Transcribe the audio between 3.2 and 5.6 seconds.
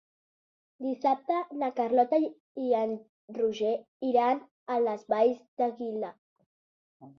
Roger iran a les Valls